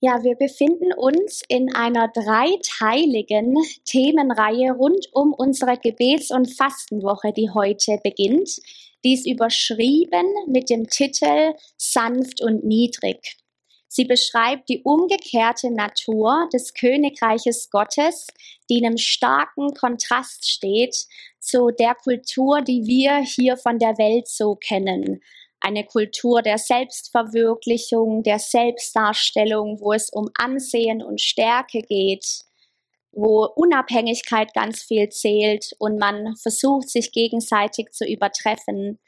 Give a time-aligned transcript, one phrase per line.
[0.00, 3.56] Ja, wir befinden uns in einer dreiteiligen
[3.86, 8.60] Themenreihe rund um unsere Gebets- und Fastenwoche, die heute beginnt.
[9.04, 13.38] Die ist überschrieben mit dem Titel Sanft und Niedrig.
[13.88, 18.26] Sie beschreibt die umgekehrte Natur des Königreiches Gottes,
[18.68, 21.06] die in einem starken Kontrast steht
[21.40, 25.22] zu der Kultur, die wir hier von der Welt so kennen
[25.66, 32.24] eine Kultur der Selbstverwirklichung, der Selbstdarstellung, wo es um Ansehen und Stärke geht,
[33.10, 39.00] wo Unabhängigkeit ganz viel zählt und man versucht, sich gegenseitig zu übertreffen.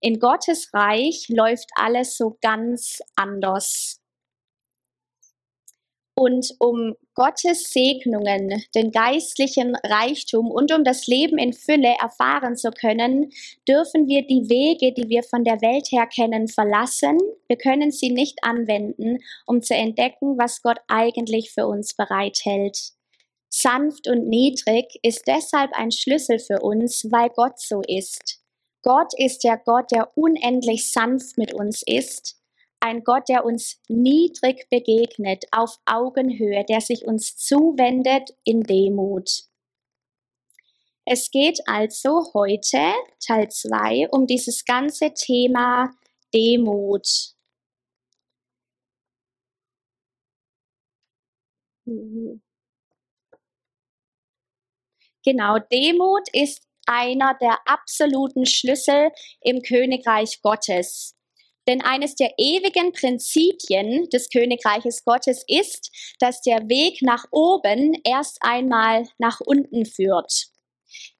[0.00, 4.00] In Gottes Reich läuft alles so ganz anders.
[6.18, 12.70] Und um Gottes Segnungen, den geistlichen Reichtum und um das Leben in Fülle erfahren zu
[12.70, 13.30] können,
[13.68, 17.18] dürfen wir die Wege, die wir von der Welt her kennen, verlassen.
[17.48, 22.92] Wir können sie nicht anwenden, um zu entdecken, was Gott eigentlich für uns bereithält.
[23.50, 28.40] Sanft und niedrig ist deshalb ein Schlüssel für uns, weil Gott so ist.
[28.82, 32.36] Gott ist der Gott, der unendlich sanft mit uns ist
[32.80, 39.44] ein Gott, der uns niedrig begegnet, auf Augenhöhe, der sich uns zuwendet in Demut.
[41.04, 42.92] Es geht also heute,
[43.24, 45.90] Teil 2, um dieses ganze Thema
[46.34, 47.36] Demut.
[55.24, 61.15] Genau, Demut ist einer der absoluten Schlüssel im Königreich Gottes.
[61.68, 68.38] Denn eines der ewigen Prinzipien des Königreiches Gottes ist, dass der Weg nach oben erst
[68.40, 70.46] einmal nach unten führt.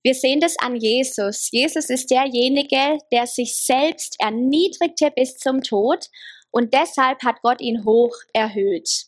[0.03, 1.49] Wir sehen das an Jesus.
[1.51, 6.07] Jesus ist derjenige, der sich selbst erniedrigte bis zum Tod
[6.51, 9.07] und deshalb hat Gott ihn hoch erhöht.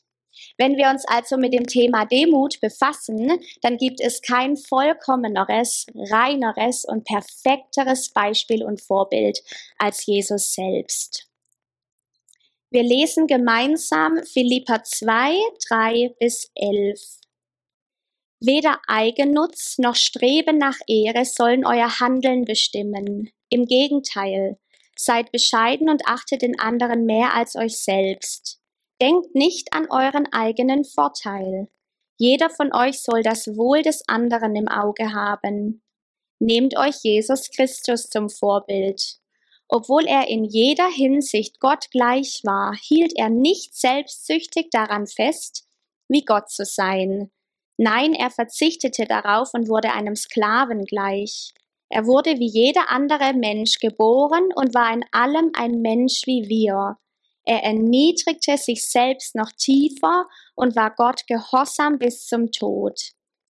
[0.56, 6.84] Wenn wir uns also mit dem Thema Demut befassen, dann gibt es kein vollkommeneres, reineres
[6.84, 9.40] und perfekteres Beispiel und Vorbild
[9.78, 11.27] als Jesus selbst.
[12.70, 17.00] Wir lesen gemeinsam Philippa 2, 3 bis 11.
[18.40, 23.30] Weder Eigennutz noch Streben nach Ehre sollen euer Handeln bestimmen.
[23.48, 24.58] Im Gegenteil,
[24.94, 28.60] seid bescheiden und achtet den anderen mehr als euch selbst.
[29.00, 31.68] Denkt nicht an euren eigenen Vorteil.
[32.18, 35.82] Jeder von euch soll das Wohl des anderen im Auge haben.
[36.38, 39.20] Nehmt euch Jesus Christus zum Vorbild.
[39.68, 45.66] Obwohl er in jeder Hinsicht Gott gleich war, hielt er nicht selbstsüchtig daran fest,
[46.08, 47.30] wie Gott zu sein.
[47.76, 51.52] Nein, er verzichtete darauf und wurde einem Sklaven gleich.
[51.90, 56.96] Er wurde wie jeder andere Mensch geboren und war in allem ein Mensch wie wir.
[57.44, 63.00] Er erniedrigte sich selbst noch tiefer und war Gott gehorsam bis zum Tod.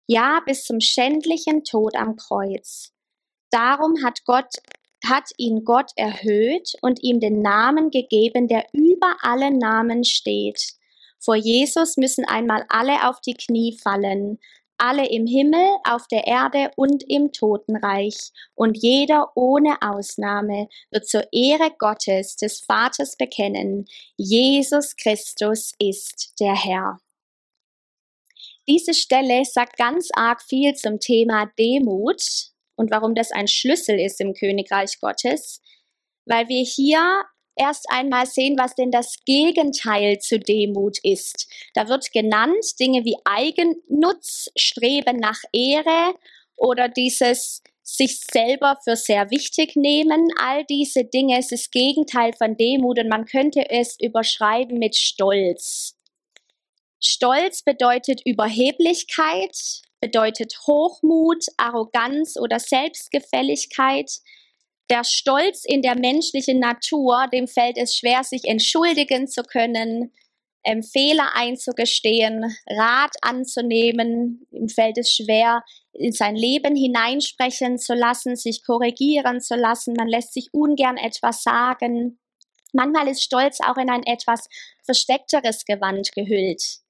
[0.07, 2.93] Ja, bis zum schändlichen Tod am Kreuz.
[3.51, 4.55] Darum hat Gott
[5.05, 10.75] hat ihn Gott erhöht und ihm den Namen gegeben, der über alle Namen steht.
[11.19, 14.39] Vor Jesus müssen einmal alle auf die Knie fallen,
[14.79, 21.25] alle im Himmel, auf der Erde und im Totenreich, und jeder ohne Ausnahme wird zur
[21.33, 23.87] Ehre Gottes des Vaters bekennen,
[24.17, 26.99] Jesus Christus ist der Herr.
[28.69, 32.23] Diese Stelle sagt ganz arg viel zum Thema Demut,
[32.79, 35.61] und warum das ein Schlüssel ist im Königreich Gottes,
[36.25, 37.25] weil wir hier
[37.57, 41.49] erst einmal sehen, was denn das Gegenteil zu Demut ist.
[41.75, 46.15] Da wird genannt Dinge wie Eigennutz, Streben nach Ehre
[46.57, 50.29] oder dieses sich selber für sehr wichtig nehmen.
[50.39, 55.97] All diese Dinge ist das Gegenteil von Demut und man könnte es überschreiben mit Stolz.
[57.01, 64.11] Stolz bedeutet Überheblichkeit, bedeutet Hochmut, Arroganz oder Selbstgefälligkeit.
[64.91, 70.13] Der Stolz in der menschlichen Natur, dem fällt es schwer, sich entschuldigen zu können,
[70.65, 74.47] ähm, Fehler einzugestehen, Rat anzunehmen.
[74.51, 75.63] Ihm fällt es schwer,
[75.93, 79.95] in sein Leben hineinsprechen zu lassen, sich korrigieren zu lassen.
[79.95, 82.19] Man lässt sich ungern etwas sagen.
[82.73, 84.49] Manchmal ist Stolz auch in ein etwas
[84.85, 86.81] versteckteres Gewand gehüllt.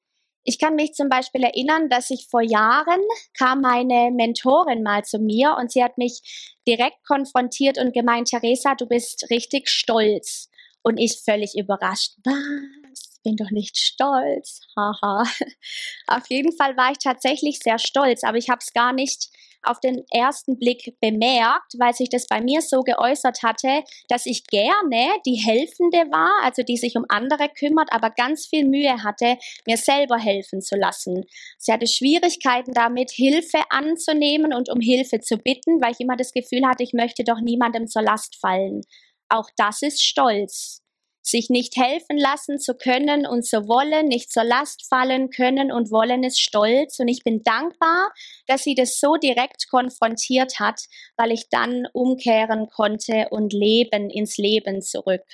[0.48, 3.02] Ich kann mich zum Beispiel erinnern, dass ich vor Jahren
[3.36, 8.74] kam meine Mentorin mal zu mir und sie hat mich direkt konfrontiert und gemeint, Theresa,
[8.74, 10.48] du bist richtig stolz.
[10.80, 12.12] Und ich völlig überrascht.
[12.24, 13.20] Was?
[13.22, 14.62] Bin doch nicht stolz.
[14.74, 15.24] Haha.
[16.06, 19.28] Auf jeden Fall war ich tatsächlich sehr stolz, aber ich habe es gar nicht
[19.68, 24.46] auf den ersten Blick bemerkt, weil sich das bei mir so geäußert hatte, dass ich
[24.46, 29.36] gerne die Helfende war, also die sich um andere kümmert, aber ganz viel Mühe hatte,
[29.66, 31.24] mir selber helfen zu lassen.
[31.58, 36.32] Sie hatte Schwierigkeiten damit, Hilfe anzunehmen und um Hilfe zu bitten, weil ich immer das
[36.32, 38.80] Gefühl hatte, ich möchte doch niemandem zur Last fallen.
[39.28, 40.82] Auch das ist Stolz
[41.28, 45.90] sich nicht helfen lassen zu können und zu wollen, nicht zur Last fallen können und
[45.90, 46.98] wollen ist stolz.
[46.98, 48.10] Und ich bin dankbar,
[48.46, 50.80] dass sie das so direkt konfrontiert hat,
[51.16, 55.24] weil ich dann umkehren konnte und leben ins Leben zurück.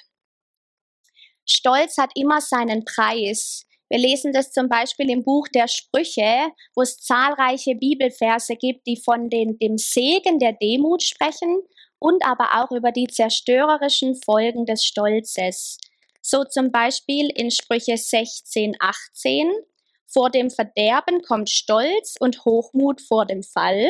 [1.46, 3.66] Stolz hat immer seinen Preis.
[3.90, 8.96] Wir lesen das zum Beispiel im Buch der Sprüche, wo es zahlreiche Bibelverse gibt, die
[8.96, 11.62] von den, dem Segen der Demut sprechen
[12.04, 15.78] und aber auch über die zerstörerischen Folgen des Stolzes.
[16.20, 19.50] So zum Beispiel in Sprüche 16, 18,
[20.06, 23.88] vor dem Verderben kommt Stolz und Hochmut vor dem Fall,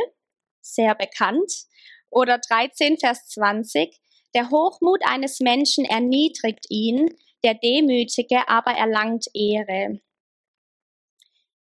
[0.61, 1.65] sehr bekannt.
[2.09, 3.99] Oder 13, Vers 20,
[4.33, 10.01] der Hochmut eines Menschen erniedrigt ihn, der Demütige aber erlangt Ehre.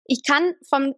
[0.04, 0.96] Ich kann vom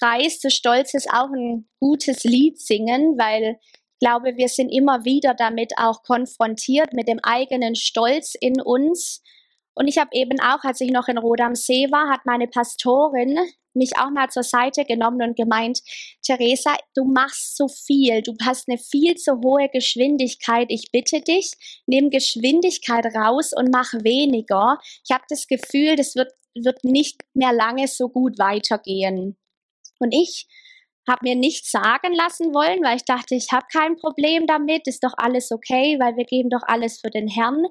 [0.00, 3.60] Preis des Stolzes auch ein gutes Lied singen, weil
[4.00, 9.22] glaube, wir sind immer wieder damit auch konfrontiert mit dem eigenen Stolz in uns.
[9.74, 12.48] Und ich habe eben auch, als ich noch in Rot am See war, hat meine
[12.48, 13.38] Pastorin
[13.74, 15.80] mich auch mal zur Seite genommen und gemeint,
[16.22, 20.66] Theresa, du machst so viel, du hast eine viel zu hohe Geschwindigkeit.
[20.70, 21.52] Ich bitte dich,
[21.86, 24.78] nimm Geschwindigkeit raus und mach weniger.
[25.04, 29.36] Ich habe das Gefühl, das wird, wird nicht mehr lange so gut weitergehen.
[30.00, 30.46] Und ich
[31.10, 35.02] habe mir nichts sagen lassen wollen, weil ich dachte, ich habe kein Problem damit, ist
[35.02, 37.66] doch alles okay, weil wir geben doch alles für den Herrn.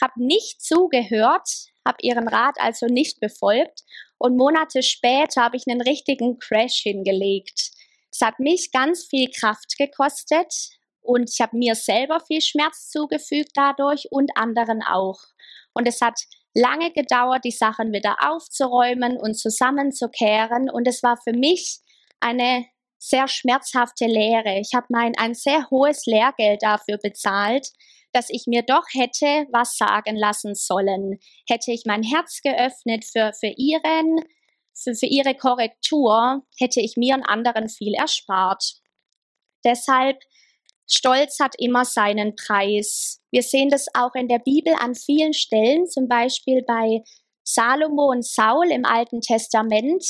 [0.00, 1.48] Habe nicht zugehört,
[1.84, 3.80] habe ihren Rat also nicht befolgt
[4.18, 7.72] und Monate später habe ich einen richtigen Crash hingelegt.
[8.12, 10.54] Es hat mich ganz viel Kraft gekostet
[11.00, 15.18] und ich habe mir selber viel Schmerz zugefügt dadurch und anderen auch.
[15.74, 16.20] Und es hat
[16.54, 21.80] lange gedauert, die Sachen wieder aufzuräumen und zusammenzukehren und es war für mich
[22.20, 22.64] eine
[23.04, 24.58] sehr schmerzhafte Lehre.
[24.58, 27.68] Ich habe mein ein sehr hohes Lehrgeld dafür bezahlt,
[28.12, 31.18] dass ich mir doch hätte was sagen lassen sollen.
[31.48, 34.24] Hätte ich mein Herz geöffnet für, für ihren,
[34.72, 38.74] für, für ihre Korrektur, hätte ich mir und anderen viel erspart.
[39.64, 40.18] Deshalb
[40.90, 43.20] Stolz hat immer seinen Preis.
[43.30, 47.02] Wir sehen das auch in der Bibel an vielen Stellen, zum Beispiel bei
[47.42, 50.04] Salomo und Saul im Alten Testament.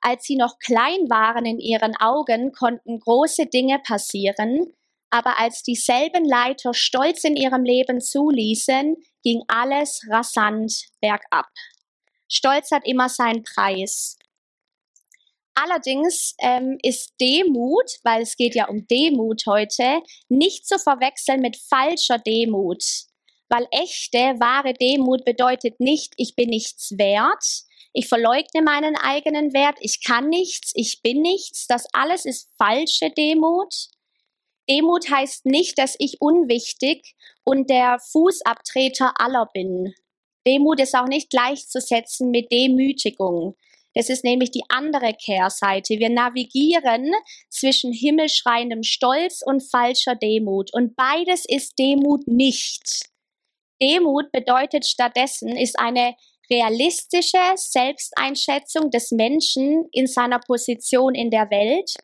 [0.00, 4.72] Als sie noch klein waren in ihren Augen, konnten große Dinge passieren,
[5.10, 11.48] aber als dieselben Leiter Stolz in ihrem Leben zuließen, ging alles rasant bergab.
[12.28, 14.16] Stolz hat immer seinen Preis.
[15.54, 21.56] Allerdings ähm, ist Demut, weil es geht ja um Demut heute, nicht zu verwechseln mit
[21.56, 22.82] falscher Demut.
[23.48, 29.76] Weil echte, wahre Demut bedeutet nicht, ich bin nichts wert, ich verleugne meinen eigenen Wert,
[29.80, 33.88] ich kann nichts, ich bin nichts, das alles ist falsche Demut.
[34.68, 39.94] Demut heißt nicht, dass ich unwichtig und der Fußabtreter aller bin.
[40.46, 43.56] Demut ist auch nicht gleichzusetzen mit Demütigung.
[43.94, 45.98] Das ist nämlich die andere Kehrseite.
[45.98, 47.10] Wir navigieren
[47.48, 50.72] zwischen himmelschreiendem Stolz und falscher Demut.
[50.72, 53.10] Und beides ist Demut nicht.
[53.82, 56.14] Demut bedeutet stattdessen, ist eine
[56.50, 61.94] realistische Selbsteinschätzung des Menschen in seiner Position in der Welt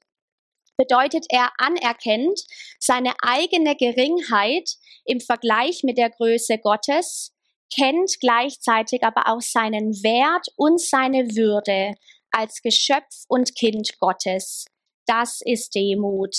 [0.76, 2.40] bedeutet er anerkennt
[2.78, 4.70] seine eigene Geringheit
[5.04, 7.32] im Vergleich mit der Größe Gottes,
[7.74, 11.94] kennt gleichzeitig aber auch seinen Wert und seine Würde
[12.30, 14.66] als Geschöpf und Kind Gottes.
[15.06, 16.36] Das ist Demut.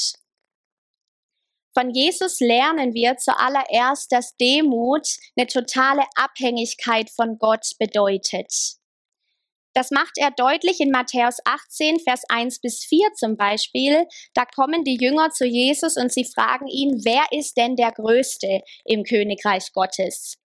[1.77, 5.07] Von Jesus lernen wir zuallererst, dass Demut
[5.37, 8.51] eine totale Abhängigkeit von Gott bedeutet.
[9.75, 14.07] Das macht er deutlich in Matthäus 18, Vers 1 bis 4 zum Beispiel.
[14.33, 18.63] Da kommen die Jünger zu Jesus und sie fragen ihn, wer ist denn der Größte
[18.85, 20.39] im Königreich Gottes?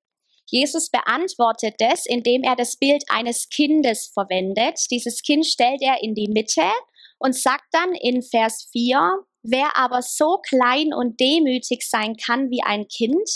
[0.51, 4.79] Jesus beantwortet es, indem er das Bild eines Kindes verwendet.
[4.91, 6.71] Dieses Kind stellt er in die Mitte
[7.19, 12.63] und sagt dann in Vers 4, Wer aber so klein und demütig sein kann wie
[12.63, 13.29] ein Kind,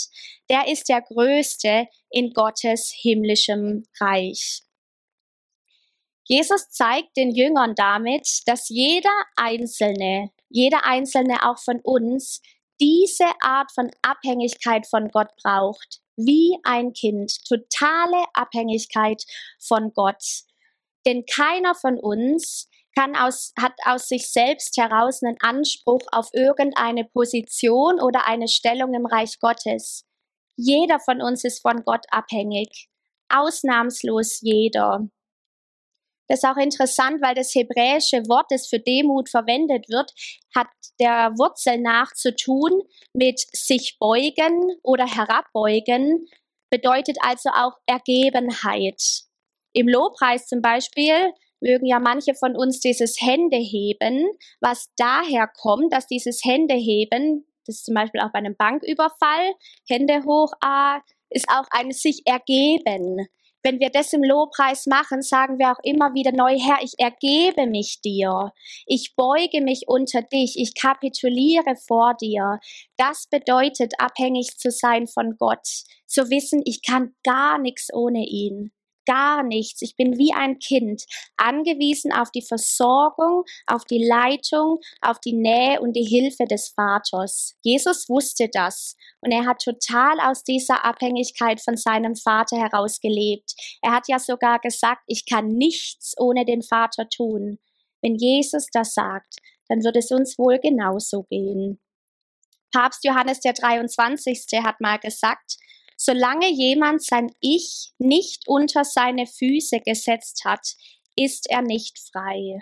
[0.49, 4.61] der ist der Größte in Gottes himmlischem Reich.
[6.23, 12.41] Jesus zeigt den Jüngern damit, dass jeder Einzelne, jeder Einzelne auch von uns,
[12.79, 19.23] diese Art von Abhängigkeit von Gott braucht, wie ein Kind, totale Abhängigkeit
[19.59, 20.23] von Gott.
[21.05, 27.05] Denn keiner von uns kann aus, hat aus sich selbst heraus einen Anspruch auf irgendeine
[27.05, 30.03] Position oder eine Stellung im Reich Gottes.
[30.55, 32.87] Jeder von uns ist von Gott abhängig.
[33.29, 35.07] Ausnahmslos jeder.
[36.27, 40.11] Das ist auch interessant, weil das hebräische Wort, das für Demut verwendet wird,
[40.55, 40.67] hat
[40.99, 42.81] der Wurzel nach zu tun
[43.13, 46.27] mit sich beugen oder herabbeugen,
[46.71, 49.01] bedeutet also auch Ergebenheit.
[49.73, 54.27] Im Lobpreis zum Beispiel mögen ja manche von uns dieses Händeheben,
[54.59, 59.53] was daher kommt, dass dieses Händeheben, das ist zum Beispiel auch bei einem Banküberfall,
[59.87, 60.99] Hände hoch, ah,
[61.29, 63.27] ist auch ein sich ergeben.
[63.63, 67.67] Wenn wir das im Lobpreis machen, sagen wir auch immer wieder neu, Herr, ich ergebe
[67.67, 68.53] mich dir.
[68.85, 70.55] Ich beuge mich unter dich.
[70.57, 72.59] Ich kapituliere vor dir.
[72.95, 75.67] Das bedeutet, abhängig zu sein von Gott.
[76.05, 78.71] Zu wissen, ich kann gar nichts ohne ihn
[79.07, 79.81] gar nichts.
[79.81, 81.03] Ich bin wie ein Kind,
[81.37, 87.55] angewiesen auf die Versorgung, auf die Leitung, auf die Nähe und die Hilfe des Vaters.
[87.63, 93.53] Jesus wusste das und er hat total aus dieser Abhängigkeit von seinem Vater heraus gelebt.
[93.81, 97.59] Er hat ja sogar gesagt, ich kann nichts ohne den Vater tun.
[98.01, 99.37] Wenn Jesus das sagt,
[99.69, 101.79] dann wird es uns wohl genauso gehen.
[102.73, 104.45] Papst Johannes der 23.
[104.63, 105.57] hat mal gesagt,
[105.99, 110.75] Solange jemand sein Ich nicht unter seine Füße gesetzt hat,
[111.15, 112.61] ist er nicht frei.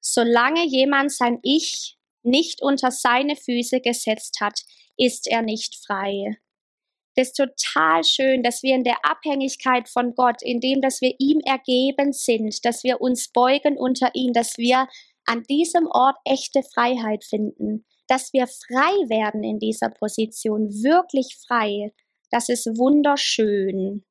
[0.00, 4.60] Solange jemand sein Ich nicht unter seine Füße gesetzt hat,
[4.96, 6.36] ist er nicht frei.
[7.14, 11.40] Das ist total schön, dass wir in der Abhängigkeit von Gott, indem dass wir ihm
[11.40, 14.88] ergeben sind, dass wir uns beugen unter ihn, dass wir
[15.24, 21.92] an diesem Ort echte Freiheit finden, dass wir frei werden in dieser Position, wirklich frei.
[22.30, 24.04] Das ist wunderschön.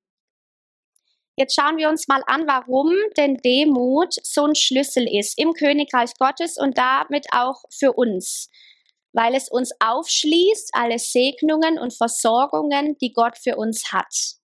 [1.40, 6.12] Jetzt schauen wir uns mal an, warum denn Demut so ein Schlüssel ist im Königreich
[6.18, 8.50] Gottes und damit auch für uns.
[9.14, 14.38] Weil es uns aufschließt, alle Segnungen und Versorgungen, die Gott für uns hat.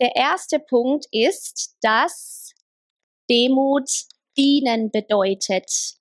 [0.00, 2.54] Der erste Punkt ist, dass
[3.30, 3.90] Demut
[4.36, 5.99] dienen bedeutet.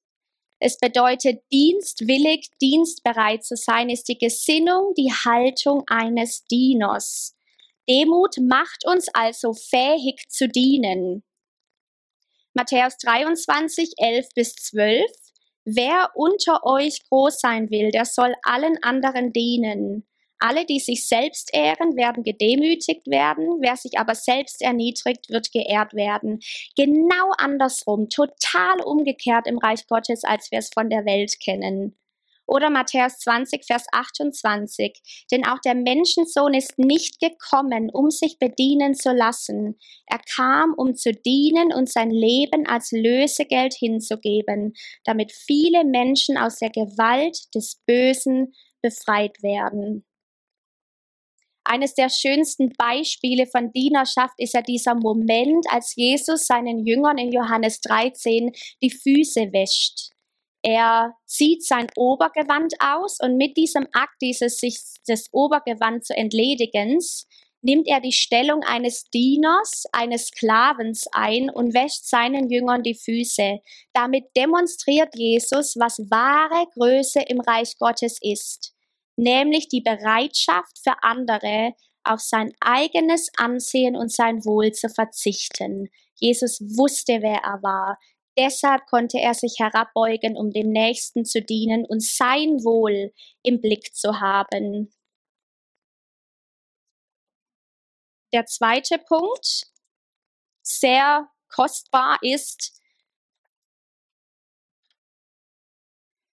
[0.59, 7.37] Es bedeutet, dienstwillig, dienstbereit zu sein, ist die Gesinnung, die Haltung eines Dieners.
[7.89, 11.23] Demut macht uns also fähig zu dienen.
[12.53, 15.09] Matthäus 23, 11 bis 12.
[15.63, 20.05] Wer unter euch groß sein will, der soll allen anderen dienen.
[20.39, 23.59] Alle, die sich selbst ehren, werden gedemütigt werden.
[23.59, 26.39] Wer sich aber selbst erniedrigt, wird geehrt werden.
[26.77, 31.99] Genau andersrum, total umgekehrt im Reich Gottes, als wir es von der Welt kennen.
[32.49, 35.27] Oder Matthäus 20, Vers 28.
[35.31, 39.77] Denn auch der Menschensohn ist nicht gekommen, um sich bedienen zu lassen.
[40.07, 46.57] Er kam, um zu dienen und sein Leben als Lösegeld hinzugeben, damit viele Menschen aus
[46.57, 50.05] der Gewalt des Bösen befreit werden.
[51.71, 57.31] Eines der schönsten Beispiele von Dienerschaft ist ja dieser Moment, als Jesus seinen Jüngern in
[57.31, 60.09] Johannes 13 die Füße wäscht.
[60.63, 67.27] Er zieht sein Obergewand aus und mit diesem Akt dieses sich des Obergewand zu entledigens
[67.61, 73.59] nimmt er die Stellung eines Dieners, eines Sklavens ein und wäscht seinen Jüngern die Füße.
[73.93, 78.73] Damit demonstriert Jesus, was wahre Größe im Reich Gottes ist
[79.19, 81.73] nämlich die Bereitschaft für andere
[82.03, 85.89] auf sein eigenes Ansehen und sein Wohl zu verzichten.
[86.15, 87.99] Jesus wusste, wer er war.
[88.37, 93.11] Deshalb konnte er sich herabbeugen, um dem Nächsten zu dienen und sein Wohl
[93.43, 94.93] im Blick zu haben.
[98.31, 99.67] Der zweite Punkt,
[100.63, 102.78] sehr kostbar ist,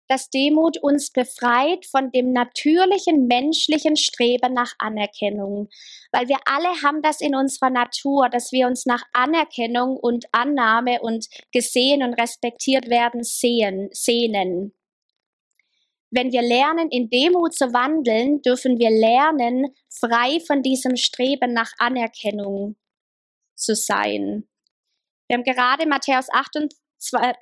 [0.08, 5.68] dass Demut uns befreit von dem natürlichen menschlichen Streben nach Anerkennung,
[6.12, 11.00] weil wir alle haben das in unserer Natur, dass wir uns nach Anerkennung und Annahme
[11.00, 14.74] und gesehen und respektiert werden sehen, sehnen.
[16.10, 21.72] Wenn wir lernen, in Demut zu wandeln, dürfen wir lernen, frei von diesem Streben nach
[21.78, 22.76] Anerkennung
[23.56, 24.46] zu sein.
[25.26, 26.83] Wir haben gerade Matthäus 28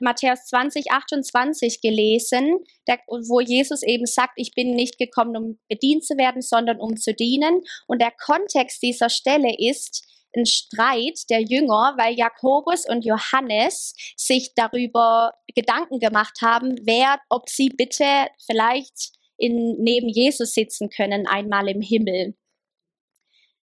[0.01, 6.05] Matthäus 20, 28 gelesen, der, wo Jesus eben sagt, ich bin nicht gekommen, um bedient
[6.05, 7.63] zu werden, sondern um zu dienen.
[7.87, 10.05] Und der Kontext dieser Stelle ist
[10.35, 17.49] ein Streit der Jünger, weil Jakobus und Johannes sich darüber Gedanken gemacht haben, wer, ob
[17.49, 22.35] sie bitte vielleicht in, neben Jesus sitzen können, einmal im Himmel.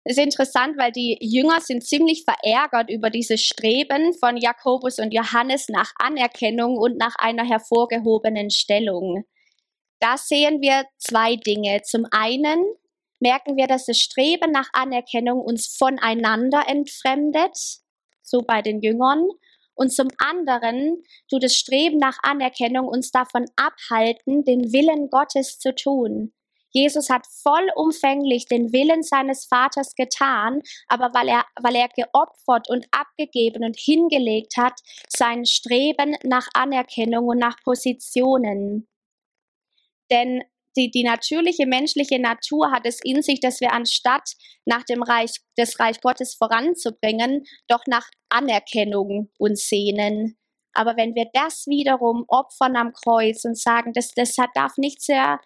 [0.07, 5.67] Ist interessant, weil die Jünger sind ziemlich verärgert über dieses Streben von Jakobus und Johannes
[5.67, 9.23] nach Anerkennung und nach einer hervorgehobenen Stellung.
[9.99, 11.81] Da sehen wir zwei Dinge.
[11.81, 12.63] Zum einen
[13.19, 17.57] merken wir, dass das Streben nach Anerkennung uns voneinander entfremdet,
[18.21, 19.27] so bei den Jüngern.
[19.73, 25.73] Und zum anderen tut das Streben nach Anerkennung uns davon abhalten, den Willen Gottes zu
[25.73, 26.31] tun.
[26.75, 32.85] Jesus hat vollumfänglich den Willen seines Vaters getan, aber weil er, weil er geopfert und
[32.91, 34.73] abgegeben und hingelegt hat,
[35.07, 38.89] sein Streben nach Anerkennung und nach Positionen.
[40.11, 40.43] Denn
[40.75, 44.33] die, die natürliche menschliche Natur hat es in sich, dass wir anstatt
[44.65, 50.37] nach dem Reich, des Reich Gottes voranzubringen, doch nach Anerkennung uns sehnen.
[50.73, 55.39] Aber wenn wir das wiederum opfern am Kreuz und sagen, das, das darf nicht sehr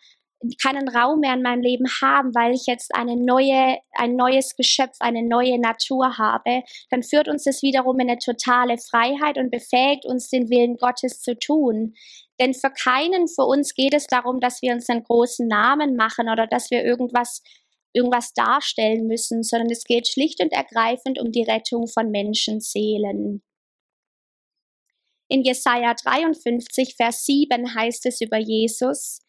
[0.61, 4.95] keinen Raum mehr in meinem Leben haben, weil ich jetzt eine neue, ein neues Geschöpf,
[4.99, 10.05] eine neue Natur habe, dann führt uns das wiederum in eine totale Freiheit und befähigt
[10.05, 11.93] uns, den Willen Gottes zu tun.
[12.39, 16.29] Denn für keinen für uns geht es darum, dass wir uns einen großen Namen machen
[16.29, 17.43] oder dass wir irgendwas
[17.91, 23.41] irgendwas darstellen müssen, sondern es geht schlicht und ergreifend um die Rettung von Menschenseelen.
[25.27, 29.21] In Jesaja 53, Vers 7 heißt es über Jesus,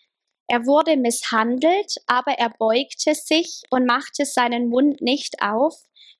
[0.50, 5.76] er wurde misshandelt, aber er beugte sich und machte seinen Mund nicht auf,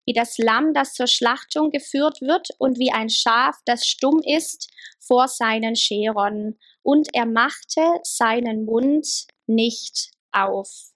[0.06, 4.70] wie das Lamm, das zur Schlachtung geführt wird, und wie ein Schaf, das stumm ist
[5.00, 6.56] vor seinen Scherern.
[6.82, 10.92] Und er machte seinen Mund nicht auf.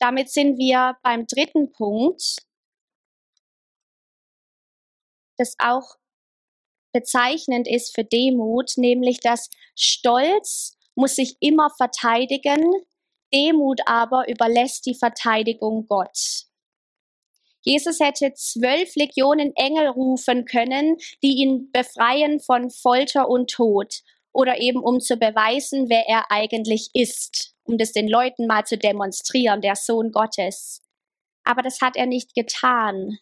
[0.00, 2.38] Damit sind wir beim dritten Punkt,
[5.36, 5.98] das auch
[6.92, 12.72] bezeichnend ist für Demut, nämlich dass Stolz muss sich immer verteidigen,
[13.32, 16.46] Demut aber überlässt die Verteidigung Gott.
[17.62, 24.00] Jesus hätte zwölf Legionen Engel rufen können, die ihn befreien von Folter und Tod
[24.32, 28.76] oder eben um zu beweisen, wer er eigentlich ist, um das den Leuten mal zu
[28.76, 30.82] demonstrieren, der Sohn Gottes.
[31.44, 33.18] Aber das hat er nicht getan.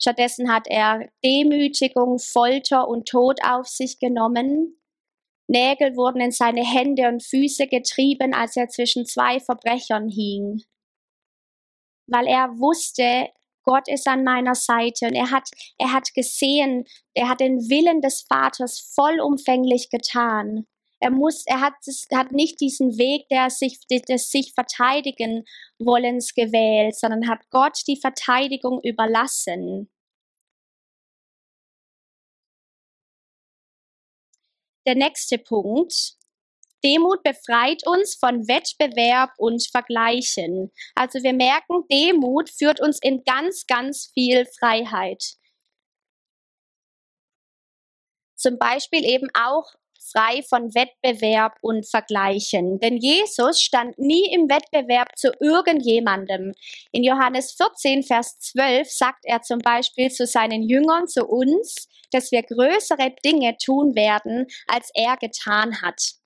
[0.00, 4.77] Stattdessen hat er Demütigung, Folter und Tod auf sich genommen
[5.48, 10.62] Nägel wurden in seine Hände und Füße getrieben, als er zwischen zwei Verbrechern hing.
[12.06, 13.28] Weil er wusste,
[13.64, 16.84] Gott ist an meiner Seite und er hat, er hat gesehen,
[17.14, 20.66] er hat den Willen des Vaters vollumfänglich getan.
[21.00, 21.74] Er muss, er hat,
[22.10, 25.44] er hat nicht diesen Weg der sich, des sich verteidigen
[25.78, 29.90] wollens gewählt, sondern hat Gott die Verteidigung überlassen.
[34.88, 36.14] Der nächste Punkt.
[36.84, 40.72] Demut befreit uns von Wettbewerb und Vergleichen.
[40.94, 45.34] Also wir merken, Demut führt uns in ganz, ganz viel Freiheit.
[48.36, 49.74] Zum Beispiel eben auch
[50.12, 52.78] frei von Wettbewerb und Vergleichen.
[52.78, 56.54] Denn Jesus stand nie im Wettbewerb zu irgendjemandem.
[56.92, 62.32] In Johannes 14, Vers 12 sagt er zum Beispiel zu seinen Jüngern, zu uns, dass
[62.32, 66.18] wir größere Dinge tun werden, als er getan hat.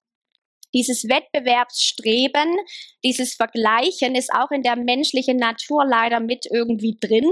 [0.74, 2.56] Dieses Wettbewerbsstreben,
[3.04, 7.30] dieses Vergleichen ist auch in der menschlichen Natur leider mit irgendwie drin,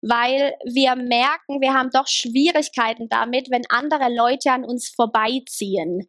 [0.00, 6.08] weil wir merken, wir haben doch Schwierigkeiten damit, wenn andere Leute an uns vorbeiziehen.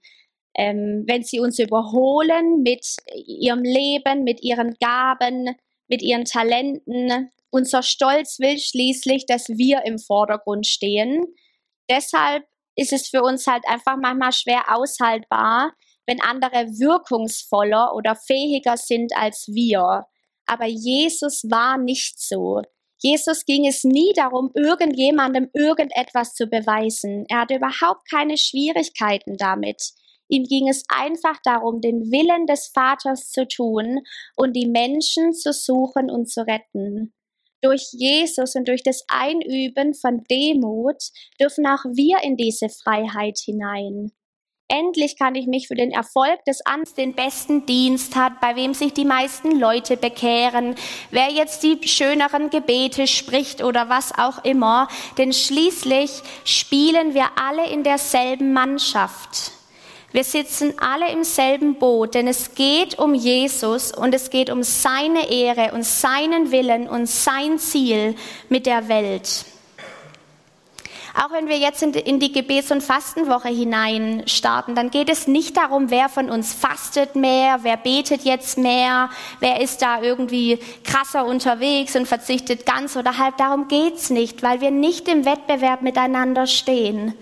[0.57, 5.55] Ähm, wenn sie uns überholen mit ihrem Leben, mit ihren Gaben,
[5.87, 7.29] mit ihren Talenten.
[7.51, 11.25] Unser Stolz will schließlich, dass wir im Vordergrund stehen
[11.89, 12.45] deshalb
[12.75, 15.73] ist es für uns halt einfach manchmal schwer aushaltbar,
[16.05, 20.05] wenn andere wirkungsvoller oder fähiger sind als wir.
[20.45, 22.61] Aber Jesus war nicht so.
[22.99, 27.25] Jesus ging es nie darum, irgendjemandem irgendetwas zu beweisen.
[27.29, 29.91] Er hatte überhaupt keine Schwierigkeiten damit.
[30.29, 34.01] Ihm ging es einfach darum, den Willen des Vaters zu tun
[34.35, 37.13] und die Menschen zu suchen und zu retten.
[37.61, 41.01] Durch Jesus und durch das Einüben von Demut
[41.39, 44.11] dürfen auch wir in diese Freiheit hinein.
[44.69, 48.73] Endlich kann ich mich für den Erfolg des Amts, den besten Dienst hat, bei wem
[48.73, 50.75] sich die meisten Leute bekehren,
[51.09, 57.69] wer jetzt die schöneren Gebete spricht oder was auch immer, denn schließlich spielen wir alle
[57.69, 59.56] in derselben Mannschaft.
[60.17, 64.63] Wir sitzen alle im selben Boot, denn es geht um Jesus und es geht um
[64.63, 68.15] seine Ehre und seinen Willen und sein Ziel
[68.49, 69.45] mit der Welt.
[71.13, 75.55] Auch wenn wir jetzt in die Gebets- und Fastenwoche hinein starten, dann geht es nicht
[75.55, 81.27] darum, wer von uns fastet mehr, wer betet jetzt mehr, wer ist da irgendwie krasser
[81.27, 83.37] unterwegs und verzichtet ganz oder halb.
[83.37, 87.13] Darum geht's nicht, weil wir nicht im Wettbewerb miteinander stehen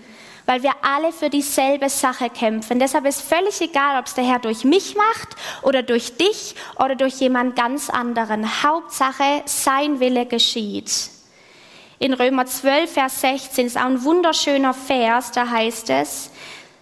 [0.46, 2.78] weil wir alle für dieselbe Sache kämpfen.
[2.78, 6.94] Deshalb ist völlig egal, ob es der Herr durch mich macht oder durch dich oder
[6.94, 8.62] durch jemand ganz anderen.
[8.62, 11.10] Hauptsache, sein Wille geschieht.
[11.98, 16.30] In Römer 12, Vers 16 ist auch ein wunderschöner Vers, da heißt es,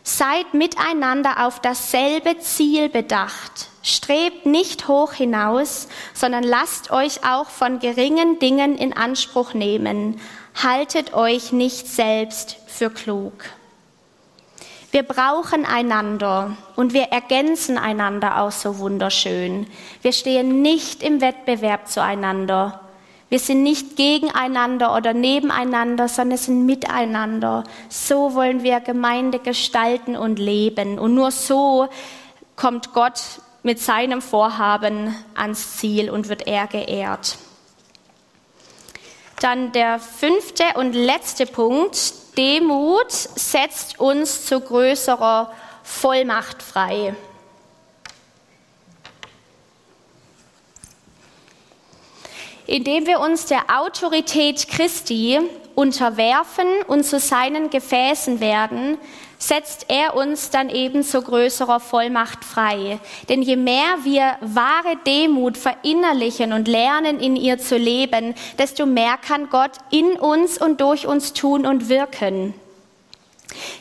[0.03, 3.69] seid miteinander auf dasselbe Ziel bedacht.
[3.83, 10.21] Strebt nicht hoch hinaus, sondern lasst euch auch von geringen Dingen in Anspruch nehmen.
[10.63, 13.33] Haltet euch nicht selbst für klug.
[14.91, 19.67] Wir brauchen einander und wir ergänzen einander auch so wunderschön.
[20.03, 22.81] Wir stehen nicht im Wettbewerb zueinander.
[23.29, 27.65] Wir sind nicht gegeneinander oder nebeneinander, sondern sind miteinander.
[27.89, 30.99] So wollen wir Gemeinde gestalten und leben.
[30.99, 31.89] Und nur so
[32.55, 33.21] kommt Gott
[33.65, 37.39] mit seinem Vorhaben ans Ziel und wird er geehrt.
[39.41, 42.15] Dann der fünfte und letzte Punkt.
[42.37, 47.15] Demut setzt uns zu größerer Vollmacht frei.
[52.67, 55.39] Indem wir uns der Autorität Christi
[55.75, 58.99] unterwerfen und zu seinen Gefäßen werden,
[59.39, 62.99] setzt er uns dann eben zu größerer Vollmacht frei.
[63.29, 69.17] Denn je mehr wir wahre Demut verinnerlichen und lernen, in ihr zu leben, desto mehr
[69.17, 72.55] kann Gott in uns und durch uns tun und wirken.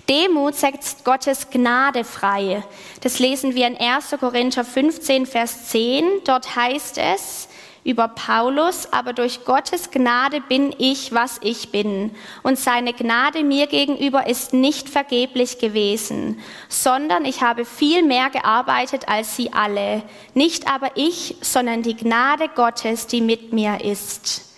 [0.10, 2.64] Demut setzt Gottes Gnade frei.
[3.02, 4.16] Das lesen wir in 1.
[4.20, 6.04] Korinther 15, Vers 10.
[6.26, 7.48] Dort heißt es,
[7.84, 12.12] über Paulus, aber durch Gottes Gnade bin ich, was ich bin.
[12.42, 19.08] Und seine Gnade mir gegenüber ist nicht vergeblich gewesen, sondern ich habe viel mehr gearbeitet
[19.08, 20.04] als sie alle.
[20.34, 24.53] Nicht aber ich, sondern die Gnade Gottes, die mit mir ist.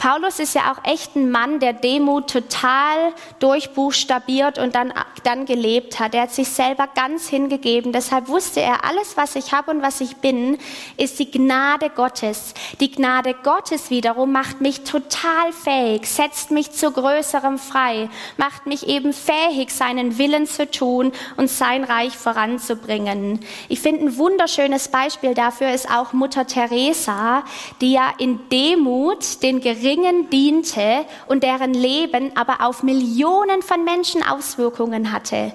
[0.00, 6.00] Paulus ist ja auch echt ein Mann, der Demut total durchbuchstabiert und dann, dann gelebt
[6.00, 6.14] hat.
[6.14, 7.92] Er hat sich selber ganz hingegeben.
[7.92, 10.56] Deshalb wusste er, alles, was ich habe und was ich bin,
[10.96, 12.54] ist die Gnade Gottes.
[12.80, 18.08] Die Gnade Gottes wiederum macht mich total fähig, setzt mich zu größerem frei,
[18.38, 23.40] macht mich eben fähig, seinen Willen zu tun und sein Reich voranzubringen.
[23.68, 27.44] Ich finde, ein wunderschönes Beispiel dafür ist auch Mutter Teresa,
[27.82, 33.82] die ja in Demut den Geringen Geringen diente und deren Leben aber auf Millionen von
[33.82, 35.50] Menschen Auswirkungen hatte.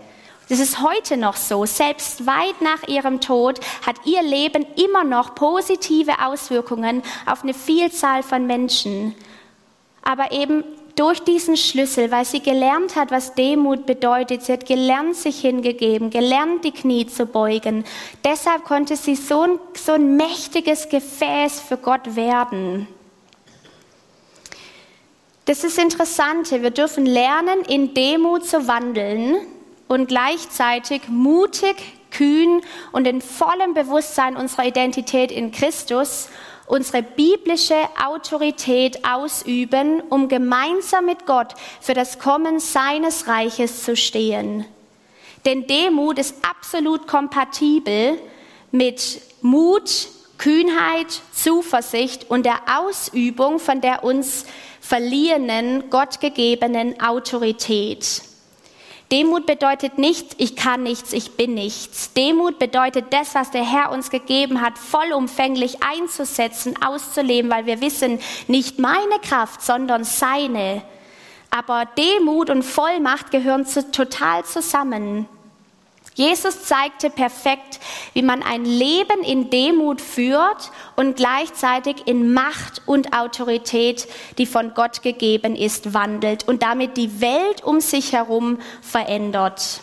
[0.50, 1.66] Das ist heute noch so.
[1.66, 8.24] Selbst weit nach ihrem Tod hat ihr Leben immer noch positive Auswirkungen auf eine Vielzahl
[8.24, 9.16] von Menschen.
[10.04, 10.66] Aber eben
[10.98, 14.44] durch diesen Schlüssel, weil sie gelernt hat, was Demut bedeutet.
[14.44, 17.86] Sie hat gelernt, sich hingegeben, gelernt, die Knie zu beugen.
[18.26, 22.88] Deshalb konnte sie so ein, so ein mächtiges Gefäß für Gott werden.
[25.46, 26.52] Das ist interessant.
[26.52, 29.38] Wir dürfen lernen, in Demut zu wandeln
[29.88, 31.76] und gleichzeitig mutig,
[32.10, 36.30] kühn und in vollem Bewusstsein unserer Identität in Christus
[36.68, 44.66] unsere biblische Autorität ausüben, um gemeinsam mit Gott für das Kommen seines Reiches zu stehen.
[45.46, 48.18] Denn Demut ist absolut kompatibel
[48.72, 50.08] mit Mut,
[50.40, 54.46] Kühnheit, Zuversicht und der Ausübung von der uns
[54.86, 58.22] verliehenen, gottgegebenen Autorität.
[59.12, 62.14] Demut bedeutet nicht, ich kann nichts, ich bin nichts.
[62.14, 68.20] Demut bedeutet das, was der Herr uns gegeben hat, vollumfänglich einzusetzen, auszuleben, weil wir wissen,
[68.48, 70.84] nicht meine Kraft, sondern seine.
[71.50, 75.28] Aber Demut und Vollmacht gehören zu, total zusammen.
[76.14, 77.80] Jesus zeigte perfekt,
[78.14, 84.74] wie man ein Leben in Demut führt und gleichzeitig in Macht und Autorität, die von
[84.74, 89.82] Gott gegeben ist, wandelt und damit die Welt um sich herum verändert.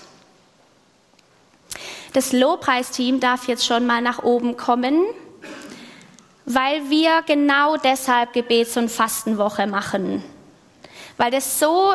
[2.14, 5.04] Das Lobpreisteam darf jetzt schon mal nach oben kommen,
[6.46, 10.22] weil wir genau deshalb Gebets- und Fastenwoche machen.
[11.16, 11.92] Weil das so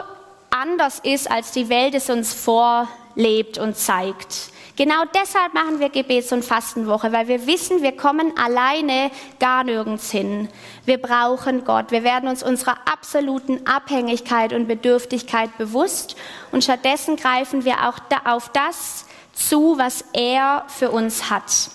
[0.50, 4.52] anders ist, als die Welt es uns vor lebt und zeigt.
[4.78, 10.12] Genau deshalb machen wir Gebets- und Fastenwoche, weil wir wissen, wir kommen alleine gar nirgends
[10.12, 10.50] hin.
[10.86, 11.90] Wir brauchen Gott.
[11.90, 16.16] Wir werden uns unserer absoluten Abhängigkeit und Bedürftigkeit bewusst
[16.52, 21.72] und stattdessen greifen wir auch auf das zu, was er für uns hat.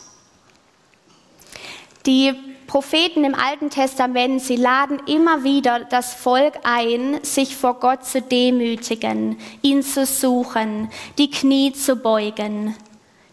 [2.06, 8.06] Die Propheten im Alten Testament, sie laden immer wieder das Volk ein, sich vor Gott
[8.06, 12.74] zu demütigen, ihn zu suchen, die Knie zu beugen.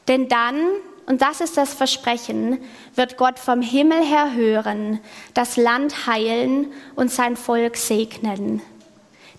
[0.10, 0.58] Denn dann,
[1.06, 2.60] und das ist das Versprechen,
[2.96, 5.00] wird Gott vom Himmel her hören,
[5.34, 8.62] das Land heilen und sein Volk segnen.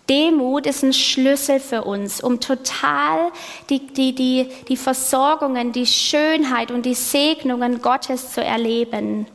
[0.08, 3.32] Demut ist ein Schlüssel für uns, um total
[3.68, 9.26] die, die, die, die Versorgungen, die Schönheit und die Segnungen Gottes zu erleben.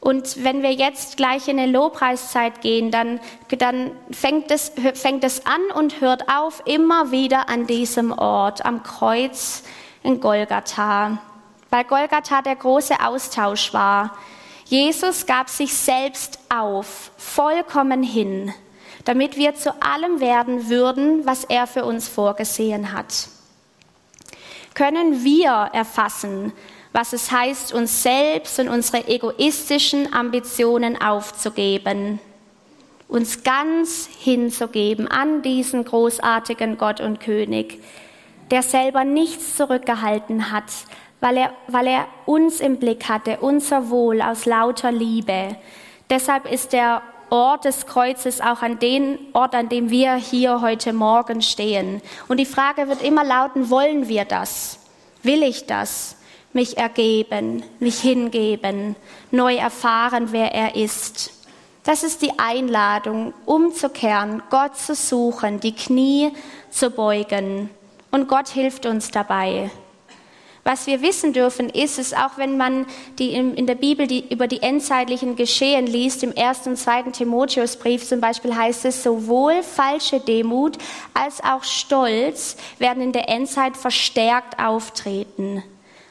[0.00, 3.18] Und wenn wir jetzt gleich in eine Lobpreiszeit gehen, dann,
[3.58, 8.82] dann fängt, es, fängt es an und hört auf immer wieder an diesem Ort, am
[8.82, 9.64] Kreuz
[10.02, 11.18] in Golgatha.
[11.70, 14.16] Weil Golgatha der große Austausch war.
[14.66, 18.52] Jesus gab sich selbst auf, vollkommen hin,
[19.04, 23.28] damit wir zu allem werden würden, was er für uns vorgesehen hat.
[24.74, 26.52] Können wir erfassen,
[26.96, 32.20] was es heißt, uns selbst und unsere egoistischen Ambitionen aufzugeben,
[33.06, 37.82] uns ganz hinzugeben an diesen großartigen Gott und König,
[38.50, 40.72] der selber nichts zurückgehalten hat,
[41.20, 45.54] weil er, weil er uns im Blick hatte, unser Wohl aus lauter Liebe.
[46.08, 50.94] Deshalb ist der Ort des Kreuzes auch an den Ort, an dem wir hier heute
[50.94, 52.00] Morgen stehen.
[52.26, 54.78] Und die Frage wird immer lauten, wollen wir das?
[55.22, 56.16] Will ich das?
[56.56, 58.96] Mich ergeben, mich hingeben,
[59.30, 61.30] neu erfahren, wer er ist.
[61.84, 66.32] Das ist die Einladung, umzukehren, Gott zu suchen, die Knie
[66.70, 67.70] zu beugen.
[68.10, 69.70] Und Gott hilft uns dabei.
[70.64, 72.86] Was wir wissen dürfen, ist es, auch wenn man
[73.20, 78.04] die in der Bibel die, über die endzeitlichen Geschehen liest, im ersten und zweiten Timotheusbrief
[78.04, 80.76] zum Beispiel heißt es, sowohl falsche Demut
[81.14, 85.62] als auch Stolz werden in der Endzeit verstärkt auftreten.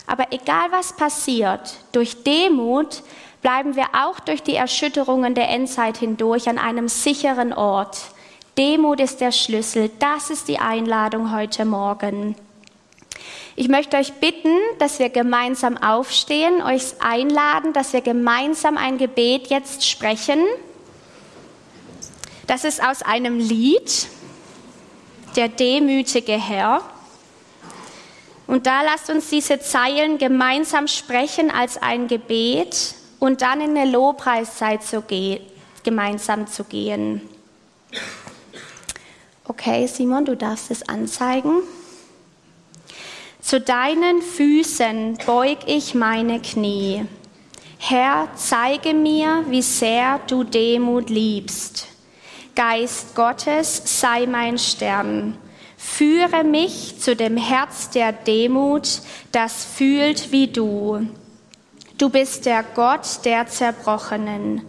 [0.07, 3.03] Aber egal was passiert, durch Demut
[3.41, 7.97] bleiben wir auch durch die Erschütterungen der Endzeit hindurch an einem sicheren Ort.
[8.57, 9.91] Demut ist der Schlüssel.
[9.99, 12.35] Das ist die Einladung heute Morgen.
[13.57, 19.47] Ich möchte euch bitten, dass wir gemeinsam aufstehen, euch einladen, dass wir gemeinsam ein Gebet
[19.47, 20.39] jetzt sprechen.
[22.47, 24.07] Das ist aus einem Lied,
[25.35, 26.81] der demütige Herr.
[28.47, 33.89] Und da lasst uns diese Zeilen gemeinsam sprechen als ein Gebet und dann in eine
[33.89, 35.41] Lobpreiszeit zu gehen,
[35.83, 37.21] gemeinsam zu gehen.
[39.47, 41.61] Okay, Simon, du darfst es anzeigen.
[43.41, 47.05] Zu deinen Füßen beug ich meine Knie.
[47.77, 51.87] Herr, zeige mir, wie sehr du Demut liebst.
[52.55, 55.37] Geist Gottes, sei mein Stern
[55.87, 61.07] Führe mich zu dem Herz der Demut, das fühlt wie du.
[61.97, 64.63] Du bist der Gott der Zerbrochenen,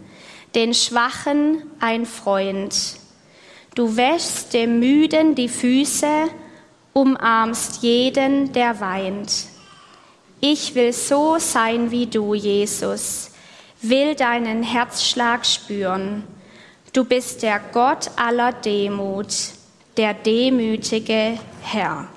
[0.55, 2.97] den Schwachen ein Freund.
[3.75, 6.29] Du wäschst dem Müden die Füße,
[6.93, 9.47] umarmst jeden, der weint.
[10.39, 13.31] Ich will so sein wie du, Jesus,
[13.81, 16.23] will deinen Herzschlag spüren.
[16.93, 19.56] Du bist der Gott aller Demut
[19.97, 22.07] der demütige Herr.